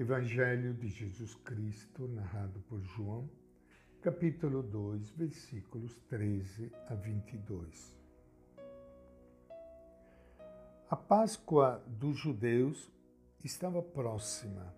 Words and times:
Evangelho 0.00 0.72
de 0.72 0.88
Jesus 0.88 1.34
Cristo, 1.34 2.08
narrado 2.08 2.58
por 2.60 2.80
João, 2.80 3.28
capítulo 4.00 4.62
2, 4.62 5.10
versículos 5.10 5.94
13 6.08 6.72
a 6.88 6.94
22. 6.94 7.94
A 10.88 10.96
Páscoa 10.96 11.84
dos 11.86 12.16
judeus 12.16 12.90
estava 13.44 13.82
próxima 13.82 14.74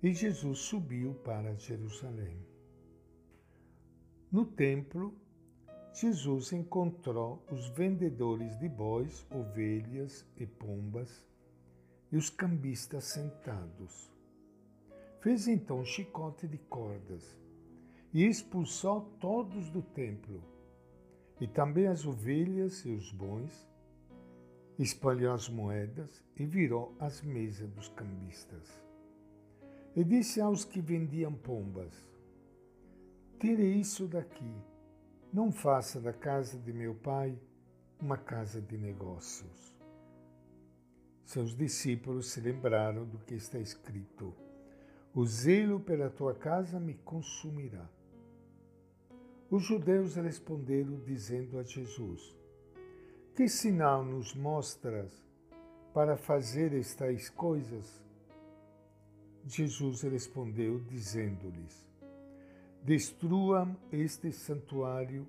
e 0.00 0.14
Jesus 0.14 0.60
subiu 0.60 1.14
para 1.24 1.56
Jerusalém. 1.56 2.38
No 4.30 4.46
templo, 4.46 5.12
Jesus 5.92 6.52
encontrou 6.52 7.44
os 7.50 7.66
vendedores 7.70 8.56
de 8.60 8.68
bois, 8.68 9.26
ovelhas 9.28 10.24
e 10.36 10.46
pombas 10.46 11.26
e 12.14 12.16
os 12.16 12.30
cambistas 12.30 13.06
sentados. 13.06 14.08
Fez 15.20 15.48
então 15.48 15.80
um 15.80 15.84
chicote 15.84 16.46
de 16.46 16.58
cordas 16.58 17.36
e 18.12 18.24
expulsou 18.24 19.00
todos 19.18 19.68
do 19.68 19.82
templo, 19.82 20.40
e 21.40 21.48
também 21.48 21.88
as 21.88 22.06
ovelhas 22.06 22.84
e 22.84 22.90
os 22.90 23.10
bons, 23.10 23.68
espalhou 24.78 25.34
as 25.34 25.48
moedas 25.48 26.22
e 26.36 26.46
virou 26.46 26.94
as 27.00 27.20
mesas 27.20 27.68
dos 27.72 27.88
cambistas. 27.88 28.80
E 29.96 30.04
disse 30.04 30.40
aos 30.40 30.64
que 30.64 30.80
vendiam 30.80 31.34
pombas: 31.34 31.92
Tire 33.40 33.80
isso 33.80 34.06
daqui 34.06 34.54
não 35.32 35.50
faça 35.50 36.00
da 36.00 36.12
casa 36.12 36.56
de 36.60 36.72
meu 36.72 36.94
pai 36.94 37.36
uma 38.00 38.16
casa 38.16 38.62
de 38.62 38.78
negócios. 38.78 39.73
Seus 41.24 41.56
discípulos 41.56 42.30
se 42.30 42.40
lembraram 42.40 43.06
do 43.06 43.18
que 43.18 43.34
está 43.34 43.58
escrito: 43.58 44.34
O 45.14 45.24
zelo 45.24 45.80
pela 45.80 46.10
tua 46.10 46.34
casa 46.34 46.78
me 46.78 46.94
consumirá. 46.94 47.88
Os 49.50 49.62
judeus 49.62 50.16
responderam, 50.16 51.00
dizendo 51.00 51.58
a 51.58 51.62
Jesus: 51.62 52.36
Que 53.34 53.48
sinal 53.48 54.04
nos 54.04 54.34
mostras 54.34 55.10
para 55.94 56.16
fazer 56.16 56.74
estas 56.74 57.30
coisas? 57.30 58.02
Jesus 59.46 60.02
respondeu, 60.02 60.80
dizendo-lhes: 60.80 61.86
Destruam 62.82 63.76
este 63.90 64.30
santuário, 64.30 65.26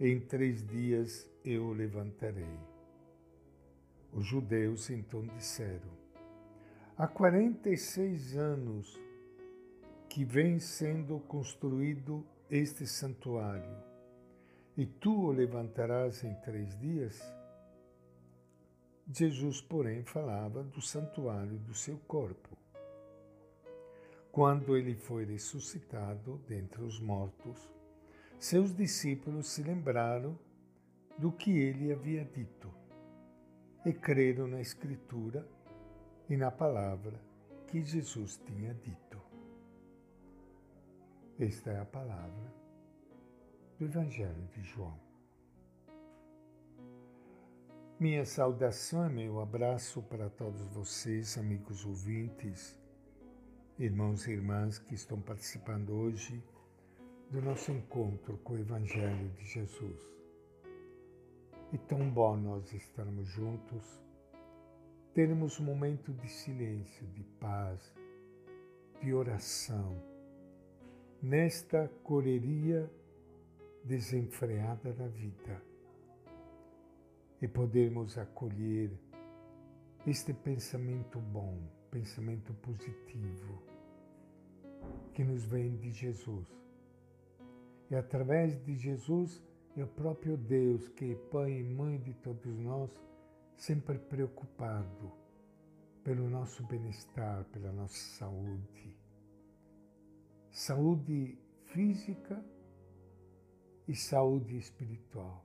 em 0.00 0.20
três 0.20 0.66
dias 0.66 1.28
eu 1.44 1.64
o 1.64 1.72
levantarei. 1.72 2.77
Os 4.12 4.26
judeus 4.26 4.88
então 4.90 5.26
disseram: 5.26 5.90
Há 6.96 7.06
46 7.06 8.36
anos 8.36 8.98
que 10.08 10.24
vem 10.24 10.58
sendo 10.58 11.20
construído 11.20 12.24
este 12.50 12.86
santuário, 12.86 13.76
e 14.76 14.86
tu 14.86 15.26
o 15.26 15.30
levantarás 15.30 16.24
em 16.24 16.34
três 16.36 16.76
dias? 16.78 17.20
Jesus, 19.10 19.60
porém, 19.60 20.02
falava 20.02 20.62
do 20.62 20.80
santuário 20.80 21.58
do 21.58 21.74
seu 21.74 21.98
corpo. 21.98 22.56
Quando 24.32 24.76
ele 24.76 24.94
foi 24.94 25.24
ressuscitado 25.24 26.40
dentre 26.46 26.82
os 26.82 27.00
mortos, 27.00 27.70
seus 28.38 28.74
discípulos 28.74 29.48
se 29.48 29.62
lembraram 29.62 30.38
do 31.16 31.32
que 31.32 31.50
ele 31.58 31.92
havia 31.92 32.24
dito 32.24 32.78
e 33.84 33.92
creram 33.92 34.46
na 34.46 34.60
Escritura 34.60 35.46
e 36.28 36.36
na 36.36 36.50
palavra 36.50 37.20
que 37.66 37.82
Jesus 37.82 38.40
tinha 38.46 38.74
dito. 38.74 39.20
Esta 41.38 41.70
é 41.70 41.80
a 41.80 41.84
palavra 41.84 42.52
do 43.78 43.84
Evangelho 43.84 44.48
de 44.52 44.62
João. 44.62 44.98
Minha 48.00 48.24
saudação 48.24 49.10
e 49.10 49.14
meu 49.14 49.40
abraço 49.40 50.02
para 50.02 50.28
todos 50.30 50.62
vocês, 50.68 51.36
amigos 51.36 51.84
ouvintes 51.84 52.78
irmãos 53.78 54.26
e 54.26 54.32
irmãs 54.32 54.78
que 54.80 54.94
estão 54.94 55.20
participando 55.20 55.90
hoje 55.90 56.42
do 57.30 57.40
nosso 57.40 57.70
encontro 57.70 58.36
com 58.38 58.54
o 58.54 58.58
Evangelho 58.58 59.30
de 59.36 59.44
Jesus. 59.44 60.17
E 61.72 61.78
tão 61.78 62.08
bom 62.08 62.36
nós 62.36 62.72
estarmos 62.72 63.28
juntos, 63.28 64.02
termos 65.12 65.60
um 65.60 65.64
momento 65.64 66.12
de 66.12 66.28
silêncio, 66.28 67.06
de 67.08 67.22
paz, 67.38 67.94
de 69.02 69.12
oração, 69.12 70.00
nesta 71.22 71.88
correria 72.02 72.90
desenfreada 73.84 74.92
da 74.92 75.08
vida 75.08 75.62
e 77.40 77.46
podermos 77.46 78.16
acolher 78.18 78.90
este 80.06 80.32
pensamento 80.32 81.18
bom, 81.18 81.60
pensamento 81.90 82.52
positivo 82.54 83.62
que 85.12 85.22
nos 85.24 85.44
vem 85.44 85.76
de 85.76 85.90
Jesus. 85.90 86.46
E 87.90 87.94
através 87.94 88.58
de 88.64 88.76
Jesus 88.76 89.42
é 89.80 89.84
o 89.84 89.88
próprio 89.88 90.36
Deus 90.36 90.88
que 90.88 91.12
é 91.12 91.14
Pai 91.30 91.52
e 91.52 91.62
Mãe 91.62 92.00
de 92.00 92.12
todos 92.14 92.58
nós, 92.58 92.90
sempre 93.56 93.98
preocupado 93.98 95.12
pelo 96.02 96.28
nosso 96.28 96.66
bem-estar, 96.66 97.44
pela 97.52 97.72
nossa 97.72 97.96
saúde. 98.16 98.96
Saúde 100.50 101.38
física 101.66 102.44
e 103.86 103.94
saúde 103.94 104.56
espiritual. 104.56 105.44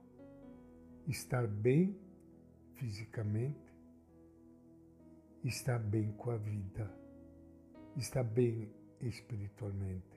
Estar 1.06 1.46
bem 1.46 1.96
fisicamente, 2.74 3.72
estar 5.44 5.78
bem 5.78 6.10
com 6.12 6.30
a 6.30 6.36
vida, 6.36 6.90
estar 7.96 8.24
bem 8.24 8.72
espiritualmente, 9.00 10.13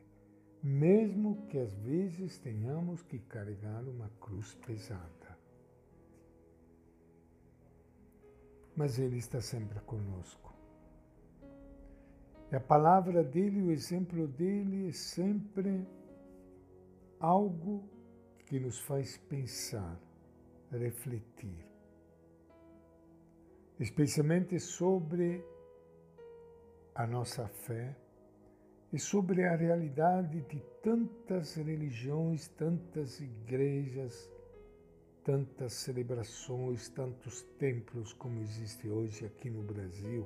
mesmo 0.63 1.47
que 1.47 1.57
às 1.57 1.73
vezes 1.75 2.38
tenhamos 2.40 3.01
que 3.03 3.19
carregar 3.19 3.84
uma 3.84 4.09
cruz 4.19 4.53
pesada. 4.66 5.38
Mas 8.75 9.00
Ele 9.00 9.17
está 9.17 9.41
sempre 9.41 9.79
conosco. 9.81 10.53
E 12.51 12.56
a 12.56 12.59
palavra 12.59 13.23
dele, 13.23 13.62
o 13.62 13.72
exemplo 13.72 14.28
dele 14.28 14.90
é 14.90 14.91
sempre 14.91 15.85
algo 17.19 17.84
que 18.46 18.59
nos 18.59 18.79
faz 18.79 19.17
pensar, 19.17 20.00
refletir, 20.72 21.66
especialmente 23.79 24.59
sobre 24.59 25.44
a 26.96 27.06
nossa 27.06 27.47
fé 27.47 27.96
e 28.92 29.00
sobre 29.00 29.44
a 29.44 29.56
realidade 29.56 30.42
de 30.42 30.59
tantas 30.81 31.56
religiões, 31.56 32.48
tantas 32.48 33.20
igrejas, 33.20 34.30
tantas 35.24 35.74
celebrações, 35.74 36.88
tantos 36.88 37.42
templos 37.59 38.14
como 38.14 38.40
existe 38.40 38.88
hoje 38.88 39.26
aqui 39.26 39.50
no 39.50 39.62
Brasil. 39.62 40.26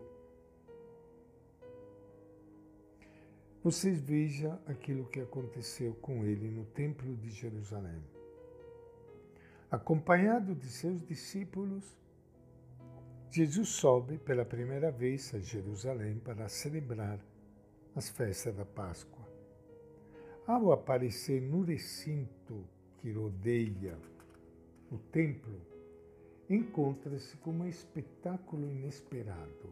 Vocês 3.64 4.00
vejam 4.02 4.60
aquilo 4.68 5.06
que 5.06 5.20
aconteceu 5.20 5.94
com 5.96 6.24
ele 6.24 6.50
no 6.50 6.66
Templo 6.66 7.16
de 7.16 7.30
Jerusalém. 7.30 8.02
Acompanhado 9.70 10.54
de 10.54 10.68
seus 10.68 11.02
discípulos, 11.06 11.98
Jesus 13.30 13.70
sobe 13.70 14.18
pela 14.18 14.44
primeira 14.44 14.92
vez 14.92 15.34
a 15.34 15.40
Jerusalém 15.40 16.20
para 16.20 16.50
celebrar 16.50 17.20
as 17.96 18.10
festas 18.10 18.56
da 18.56 18.66
Páscoa. 18.66 19.28
Ao 20.48 20.72
aparecer 20.72 21.42
no 21.42 21.62
recinto 21.62 22.64
que 22.98 23.12
rodeia 23.12 23.98
o 24.92 24.98
templo, 24.98 25.60
encontra-se 26.50 27.36
com 27.38 27.52
um 27.52 27.68
espetáculo 27.68 28.70
inesperado. 28.70 29.70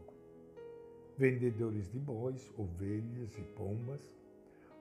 Vendedores 1.16 1.90
de 1.90 1.98
bois, 1.98 2.50
ovelhas 2.56 3.36
e 3.36 3.42
pombas, 3.56 4.00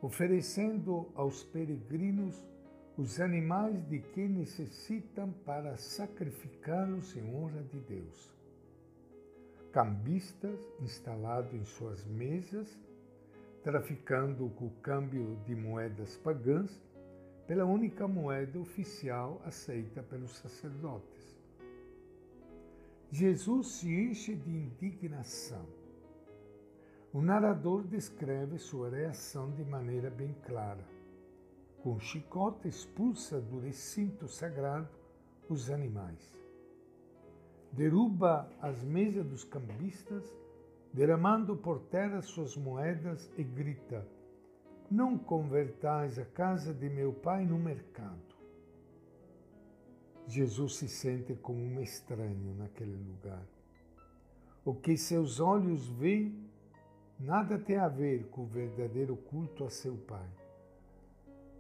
oferecendo 0.02 1.08
aos 1.16 1.44
peregrinos 1.44 2.46
os 2.98 3.20
animais 3.20 3.82
de 3.88 4.00
que 4.00 4.28
necessitam 4.28 5.32
para 5.46 5.78
sacrificá-los 5.78 7.16
em 7.16 7.34
honra 7.34 7.64
de 7.64 7.80
Deus. 7.80 8.36
Cambistas 9.72 10.60
instalados 10.82 11.54
em 11.54 11.64
suas 11.64 12.06
mesas 12.06 12.78
traficando 13.64 14.50
com 14.52 14.68
o 14.68 14.76
câmbio 14.82 15.40
de 15.46 15.56
moedas 15.56 16.16
pagãs 16.18 16.82
pela 17.48 17.66
única 17.66 18.08
moeda 18.08 18.60
oficial 18.60 19.42
aceita 19.46 20.04
pelos 20.04 20.38
sacerdotes. 20.38 21.38
Jesus 23.12 23.68
se 23.68 23.90
enche 23.90 24.36
de 24.36 24.52
indignação, 24.52 25.66
o 27.12 27.24
narrador 27.24 27.88
descreve 27.88 28.60
sua 28.60 28.88
reação 28.92 29.50
de 29.50 29.64
maneira 29.64 30.12
bem 30.12 30.32
clara. 30.46 30.86
Com 31.82 31.96
o 31.96 32.00
chicote 32.00 32.68
expulsa 32.68 33.42
do 33.42 33.58
recinto 33.60 34.28
sagrado 34.28 34.88
os 35.50 35.72
animais. 35.72 36.38
Derruba 37.72 38.48
as 38.62 38.84
mesas 38.84 39.26
dos 39.26 39.44
cambistas, 39.44 40.24
derramando 40.94 41.56
por 41.56 41.80
terra 41.82 42.22
suas 42.22 42.56
moedas 42.56 43.32
e 43.38 43.44
grita: 43.44 44.08
Não 44.90 45.18
convertais 45.18 46.18
a 46.18 46.26
casa 46.26 46.74
de 46.74 46.90
meu 46.90 47.14
pai 47.14 47.46
no 47.46 47.58
mercado. 47.58 48.30
Jesus 50.28 50.76
se 50.76 50.88
sente 50.88 51.34
como 51.36 51.60
um 51.60 51.82
estranho 51.82 52.54
naquele 52.56 52.96
lugar. 52.96 53.44
O 54.64 54.76
que 54.76 54.96
seus 54.96 55.40
olhos 55.40 55.88
veem 55.88 56.48
nada 57.20 57.58
tem 57.58 57.78
a 57.78 57.88
ver 57.88 58.28
com 58.28 58.44
o 58.44 58.48
verdadeiro 58.48 59.18
culto 59.18 59.66
a 59.66 59.70
seu 59.70 59.98
Pai. 59.98 60.30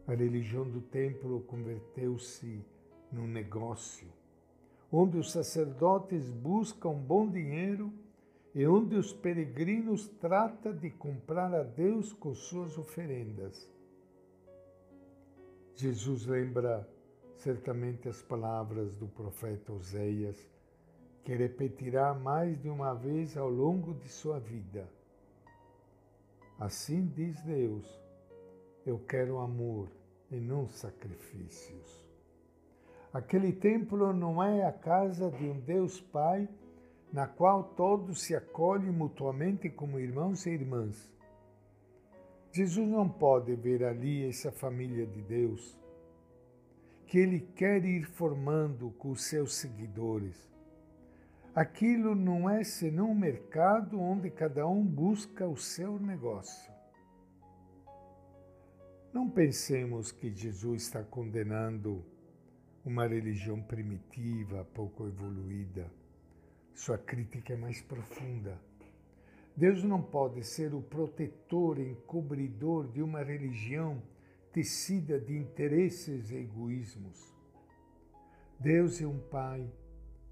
A 0.07 0.13
religião 0.13 0.69
do 0.69 0.81
templo 0.81 1.41
converteu-se 1.41 2.63
num 3.11 3.27
negócio, 3.27 4.07
onde 4.91 5.17
os 5.17 5.31
sacerdotes 5.31 6.29
buscam 6.29 6.93
bom 6.93 7.27
dinheiro 7.27 7.91
e 8.53 8.65
onde 8.65 8.95
os 8.95 9.13
peregrinos 9.13 10.07
tratam 10.19 10.75
de 10.75 10.89
comprar 10.89 11.53
a 11.53 11.63
Deus 11.63 12.13
com 12.13 12.33
suas 12.33 12.77
oferendas. 12.77 13.69
Jesus 15.75 16.25
lembra 16.25 16.87
certamente 17.37 18.09
as 18.09 18.21
palavras 18.21 18.93
do 18.95 19.07
profeta 19.07 19.71
Oséias, 19.71 20.37
que 21.23 21.33
repetirá 21.35 22.13
mais 22.13 22.59
de 22.61 22.69
uma 22.69 22.93
vez 22.93 23.37
ao 23.37 23.49
longo 23.49 23.93
de 23.93 24.09
sua 24.09 24.39
vida. 24.39 24.89
Assim 26.59 27.05
diz 27.15 27.41
Deus: 27.43 27.85
Eu 28.85 28.99
quero 28.99 29.37
amor 29.37 29.87
e 30.29 30.35
não 30.35 30.67
sacrifícios. 30.67 32.05
Aquele 33.13 33.53
templo 33.53 34.11
não 34.13 34.43
é 34.43 34.65
a 34.65 34.71
casa 34.71 35.31
de 35.31 35.45
um 35.45 35.59
Deus 35.59 35.99
Pai, 36.01 36.47
na 37.11 37.27
qual 37.27 37.63
todos 37.63 38.21
se 38.21 38.35
acolhem 38.35 38.91
mutuamente 38.91 39.69
como 39.69 39.99
irmãos 39.99 40.45
e 40.45 40.51
irmãs. 40.51 41.11
Jesus 42.51 42.87
não 42.87 43.07
pode 43.07 43.55
ver 43.55 43.83
ali 43.83 44.27
essa 44.27 44.51
família 44.51 45.05
de 45.05 45.21
Deus 45.21 45.77
que 47.05 47.17
ele 47.17 47.39
quer 47.39 47.83
ir 47.85 48.05
formando 48.05 48.91
com 48.91 49.09
os 49.09 49.23
seus 49.23 49.55
seguidores. 49.55 50.47
Aquilo 51.55 52.13
não 52.13 52.47
é 52.47 52.63
senão 52.63 53.11
um 53.11 53.15
mercado 53.15 53.99
onde 53.99 54.29
cada 54.29 54.67
um 54.67 54.85
busca 54.85 55.47
o 55.47 55.57
seu 55.57 55.99
negócio. 55.99 56.71
Não 59.11 59.27
pensemos 59.27 60.11
que 60.11 60.29
Jesus 60.29 60.83
está 60.83 61.03
condenando 61.03 62.05
uma 62.85 63.07
religião 63.07 63.59
primitiva, 63.59 64.63
pouco 64.75 65.07
evoluída. 65.07 65.91
Sua 66.79 66.97
crítica 66.97 67.51
é 67.51 67.57
mais 67.57 67.81
profunda. 67.81 68.57
Deus 69.53 69.83
não 69.83 70.01
pode 70.01 70.45
ser 70.45 70.73
o 70.73 70.81
protetor 70.81 71.77
encobridor 71.77 72.87
de 72.87 73.01
uma 73.01 73.21
religião 73.21 74.01
tecida 74.53 75.19
de 75.19 75.37
interesses 75.37 76.31
e 76.31 76.37
egoísmos. 76.37 77.35
Deus 78.57 79.01
é 79.01 79.05
um 79.05 79.19
Pai 79.19 79.69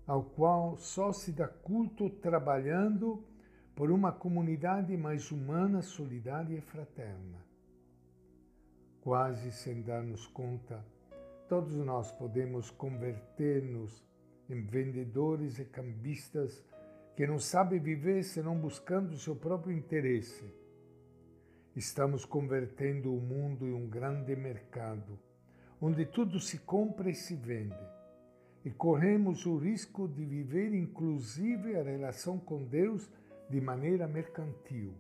ao 0.07 0.23
qual 0.23 0.77
só 0.77 1.11
se 1.11 1.33
dá 1.33 1.49
culto 1.49 2.09
trabalhando 2.09 3.21
por 3.75 3.91
uma 3.91 4.13
comunidade 4.13 4.95
mais 4.95 5.29
humana, 5.33 5.81
solidária 5.81 6.57
e 6.57 6.61
fraterna. 6.61 7.45
Quase 9.01 9.51
sem 9.51 9.81
darmos 9.81 10.25
conta, 10.27 10.81
todos 11.50 11.75
nós 11.75 12.09
podemos 12.13 12.71
converter-nos 12.71 14.06
em 14.49 14.61
vendedores 14.61 15.59
e 15.59 15.65
cambistas 15.65 16.63
que 17.15 17.25
não 17.25 17.39
sabem 17.39 17.79
viver 17.79 18.23
senão 18.23 18.57
buscando 18.57 19.13
o 19.13 19.19
seu 19.19 19.35
próprio 19.35 19.75
interesse 19.75 20.45
Estamos 21.77 22.25
convertendo 22.25 23.13
o 23.13 23.21
mundo 23.21 23.67
em 23.67 23.71
um 23.71 23.88
grande 23.88 24.35
mercado, 24.35 25.19
onde 25.79 26.07
tudo 26.07 26.39
se 26.39 26.57
compra 26.57 27.07
e 27.07 27.13
se 27.13 27.35
vende. 27.35 27.77
E 28.65 28.71
corremos 28.71 29.45
o 29.45 29.57
risco 29.57 30.07
de 30.07 30.25
viver, 30.25 30.73
inclusive, 30.73 31.75
a 31.75 31.83
relação 31.83 32.39
com 32.39 32.63
Deus 32.63 33.07
de 33.47 33.61
maneira 33.61 34.07
mercantil. 34.07 34.95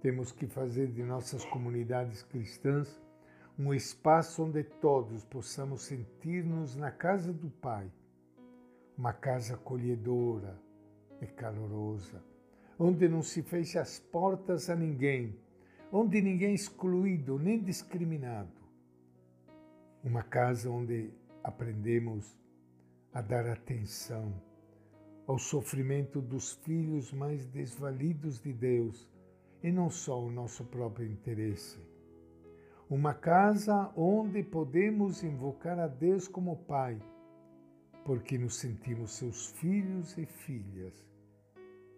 Temos 0.00 0.30
que 0.30 0.46
fazer 0.46 0.86
de 0.92 1.02
nossas 1.02 1.44
comunidades 1.46 2.22
cristãs 2.22 2.96
um 3.58 3.72
espaço 3.72 4.44
onde 4.44 4.62
todos 4.62 5.24
possamos 5.24 5.82
sentir-nos 5.82 6.76
na 6.76 6.90
casa 6.90 7.32
do 7.32 7.50
Pai, 7.50 7.90
uma 8.96 9.12
casa 9.12 9.54
acolhedora 9.54 10.58
e 11.20 11.26
calorosa 11.26 12.22
onde 12.78 13.08
não 13.08 13.22
se 13.22 13.42
fecha 13.42 13.80
as 13.80 13.98
portas 13.98 14.68
a 14.68 14.76
ninguém, 14.76 15.34
onde 15.90 16.20
ninguém 16.20 16.50
é 16.50 16.54
excluído 16.54 17.38
nem 17.38 17.62
discriminado. 17.62 18.52
Uma 20.04 20.22
casa 20.22 20.70
onde 20.70 21.10
aprendemos 21.42 22.38
a 23.12 23.22
dar 23.22 23.46
atenção 23.46 24.32
ao 25.26 25.38
sofrimento 25.38 26.20
dos 26.20 26.52
filhos 26.52 27.12
mais 27.12 27.46
desvalidos 27.46 28.40
de 28.40 28.52
Deus 28.52 29.10
e 29.62 29.72
não 29.72 29.90
só 29.90 30.22
o 30.22 30.30
nosso 30.30 30.64
próprio 30.64 31.06
interesse. 31.06 31.78
Uma 32.88 33.12
casa 33.12 33.92
onde 33.96 34.44
podemos 34.44 35.24
invocar 35.24 35.76
a 35.76 35.88
Deus 35.88 36.28
como 36.28 36.56
Pai, 36.56 37.02
porque 38.04 38.38
nos 38.38 38.56
sentimos 38.56 39.10
seus 39.10 39.50
filhos 39.50 40.16
e 40.16 40.24
filhas 40.24 40.94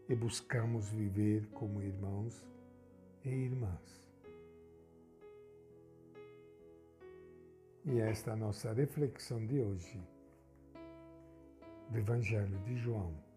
e 0.08 0.14
buscamos 0.14 0.88
viver 0.88 1.46
como 1.49 1.82
irmãos 1.82 2.43
e 3.23 3.29
irmãs. 3.29 4.08
E 7.85 8.00
esta 8.00 8.31
é 8.31 8.32
a 8.32 8.37
nossa 8.37 8.73
reflexão 8.73 9.44
de 9.46 9.61
hoje 9.61 10.02
do 11.90 11.99
Evangelho 11.99 12.58
de 12.61 12.76
João. 12.76 13.27